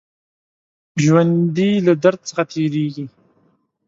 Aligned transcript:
ژوندي 1.03 1.69
له 1.85 1.93
درد 2.03 2.19
څخه 2.29 2.43
تېرېږي 2.51 3.05